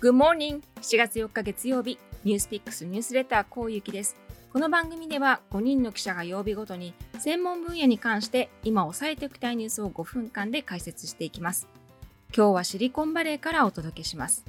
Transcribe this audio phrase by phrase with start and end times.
[0.00, 0.62] Good morning!
[0.80, 4.14] 7月4日月曜日、ニュースピックスニュースレターこうゆきです。
[4.52, 11.66] この番組では5人の記者が曜日ごとに専門分野に関して今押さえておきたいニュースを5分間で解説していきます。
[12.32, 14.44] 今日はシリコンバレーからお届けします。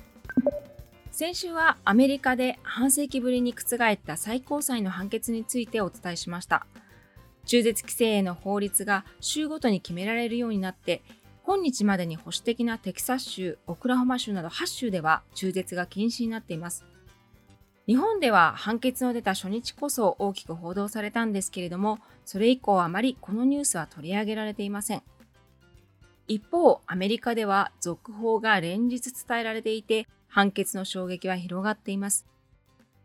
[1.11, 6.67] 先週はアメリカで半世紀ぶりに覆った最高裁の判決についてお伝えしました。
[7.45, 11.01] 中絶規制への法律が州ごとに決められるようになって
[11.49, 16.85] 今日までに保守的なテキサス州、オクラホマ州など8州では中絶が禁止になっています。
[17.87, 25.01] 日本では判決の出た初日こそ大きく報道されたんですけれども、それ以降あまりこのニュースは取り上げられていません。
[26.27, 32.27] 一方、アメリカでは続報が連日伝えられていて、判決の衝撃は広がっています。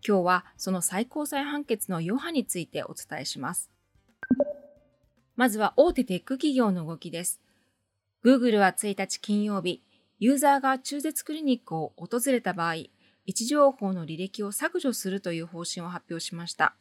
[0.07, 3.71] 今日はその最高裁判決の余波についてお伝えします。
[5.35, 7.41] まずは大手テック企業の動きです。
[8.25, 9.83] Google は1日金曜日、
[10.19, 12.91] ユーザーが中絶クリニックを訪れた場合、位
[13.29, 16.75] 置情報の履歴を削除するという方針を発表しました。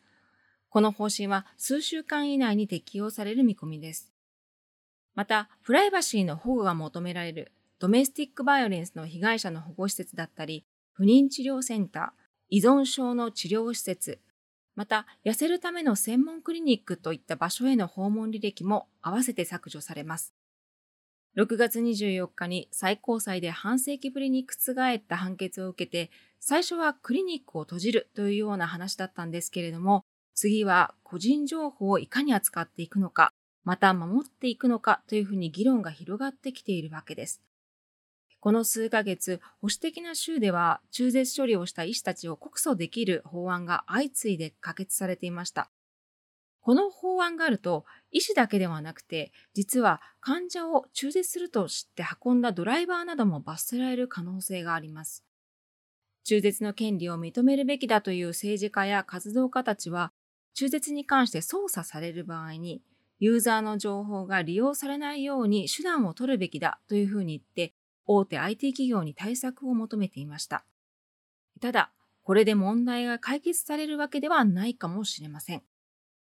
[0.69, 4.13] この方針は数週間以内に適用される見込みです。
[5.15, 14.21] また、プライバシーの保護が求められるドメスティックバイオレンスの被害者の保護施設だったり、不妊治療センター、依存症の治療施設、
[14.75, 20.33] また、痩せるための専門クリニックといった場所への訪問履歴も合わせて削除されます。
[21.35, 33.31] 6月24日に最高裁で半世紀ぶりに覆った判決を受けて、最初はクリニックを閉じるというような話だったんですけれども、次は個人情報をいかに扱っていくのか、
[33.63, 37.41] また守っていくのかというふうに議論が広がってきているわけです。
[38.39, 45.71] この数ヶ月、保守的な州では中絶処理をした医師たちを告訴できる法案が相次いで可決されていました。
[46.63, 55.25] この法案があると、医師だけではなくて、実は患者を中絶すると知って運んだドライバーなども罰せられる可能性があります。
[56.23, 60.13] 中絶の権利を認めるべきだという政治家や活動家たちは、
[60.53, 62.81] 中絶に関して操作される場合に、
[63.19, 67.73] ユーザーの情報が利用されないように手段を取るべきだというふうに言って、
[68.05, 70.63] 大手 IT 企業に対策を求めていました。
[71.59, 71.91] ただ、
[72.23, 75.63] これで問題が解決されるわけではないかもしれません。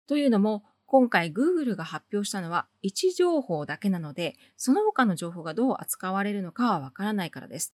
[0.08, 7.74] というのも、今回 Google が発表したのは位置情報だけなので、その他の情報がどう扱われるのかはわからないからです。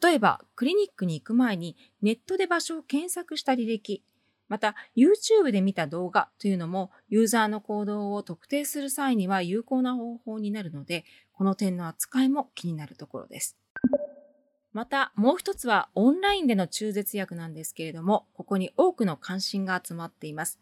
[0.00, 4.04] 例えば、クリニックに行く前にネットで場所を検索した履歴、
[4.48, 13.58] また YouTube で見た動画というのもユーザーの行動を特定する際には有効な方法になるので、この点の扱いも気になるところです。
[14.72, 20.60] また、もう一つはオンラインでの中絶薬なんですけれども、ここに多くの関心が集まっています。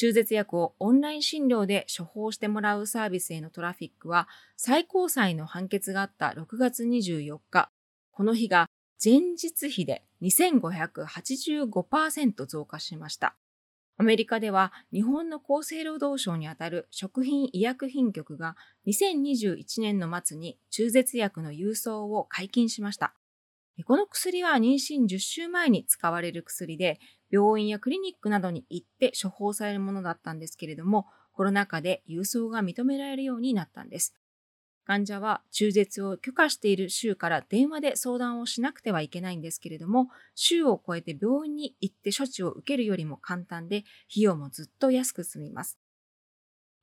[0.00, 7.70] 中絶薬をオンライン診療で処方してもらうサービスへのトラフィックは最高裁の判決があった6月24日、
[8.10, 8.70] この日が
[9.04, 13.36] 前日比で2585%増加しました。
[13.98, 18.56] アメリカでは日本の厚生労働省にあたる食品医薬品局が
[18.86, 23.12] 2021年の末に中絶薬の郵送を解禁しました。
[23.84, 26.98] この薬は妊娠10週前に使われる薬で、
[27.30, 34.14] 病院やクリニックなどに行って処方されるものだったんですけれども、コロナ禍で郵送が認められるようになったんです。
[34.84, 45.78] 患者は中絶を許可している州から電話で相談をしなくてはいけないんですけれども、州を超えて病院に行って処置を受けるよりも簡単で、費用もずっと安く済みます。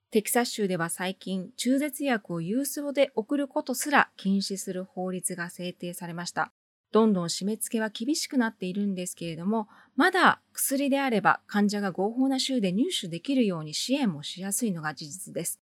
[0.10, 6.54] テキサス州では最近、中絶薬を郵送で送ることすら禁止する法律が制定されました。
[6.98, 15.62] どんどん締め付けは厳しくなっているんですけれども、まだ薬であれば患者が合法な州で入手できるように支援もしやすいのが事実です。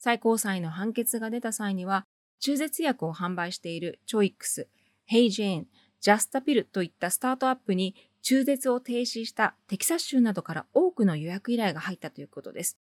[0.00, 2.04] 最高裁の判決が出た際には、
[2.40, 4.66] 中絶薬を販売しているチョイックス、
[5.04, 5.66] ヘイジェーン、
[6.00, 12.76] ジャスタピルといったスタートアップに中絶を停止したテキサス州などから多くの予約依頼が入ったということです。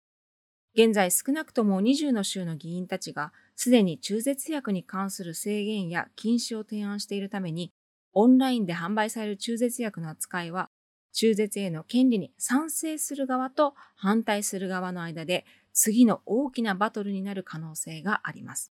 [0.74, 3.32] 現在少なくとも20の州の議員たちが
[3.62, 7.74] すでに中絶薬に関する制限や禁止を提案しているために、
[8.14, 10.70] オンラインで販売される中絶薬の扱いは、
[11.12, 18.72] 中絶への権利に賛成する側と反対する側の間で次の大きなバトルになる可能性があります。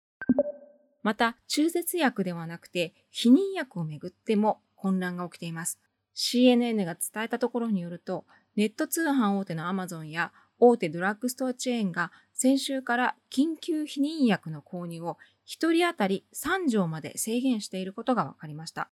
[1.03, 5.81] また、中絶薬ではなくて、避妊薬をめぐっても混乱が起きています。
[6.15, 12.13] CNN が伝えたところによると、ネット通販大手の Amazon や大手ドラッグストアチェーンが
[12.45, 15.17] 先週から緊急避妊薬の購入を
[15.49, 18.91] 1人当たり3錠まで制限していることが分かりました。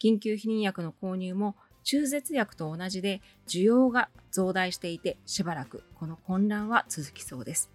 [0.00, 7.72] 緊急避妊薬の購入も中絶薬と同じで需要が増大していてしばらくこの混乱は続きそうです。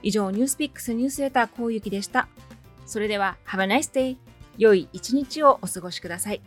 [0.00, 2.28] 以上、ニュースピックスニュースレターこうゆきでした。
[2.86, 4.16] それでは、Have a nice day!
[4.58, 6.40] 良い一日をお過ごしください。